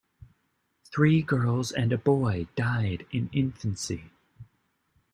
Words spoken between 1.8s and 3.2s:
a boy died